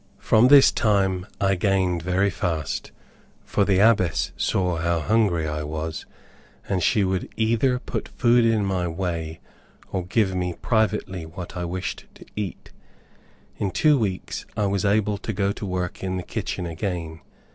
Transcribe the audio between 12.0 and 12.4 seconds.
to